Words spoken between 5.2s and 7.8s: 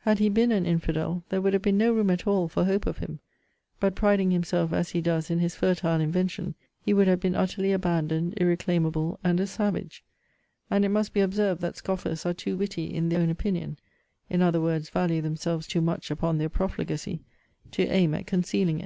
in his fertile invention) he would have been utterly